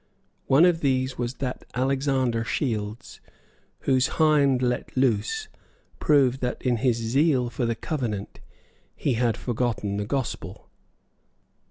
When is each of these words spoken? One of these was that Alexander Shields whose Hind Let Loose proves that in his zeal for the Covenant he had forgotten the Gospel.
One 0.47 0.65
of 0.65 0.79
these 0.79 1.19
was 1.19 1.35
that 1.35 1.63
Alexander 1.75 2.43
Shields 2.43 3.21
whose 3.81 4.07
Hind 4.17 4.63
Let 4.63 4.97
Loose 4.97 5.47
proves 5.99 6.39
that 6.39 6.59
in 6.63 6.77
his 6.77 6.97
zeal 6.97 7.51
for 7.51 7.67
the 7.67 7.75
Covenant 7.75 8.39
he 8.95 9.13
had 9.13 9.37
forgotten 9.37 9.97
the 9.97 10.07
Gospel. 10.07 10.71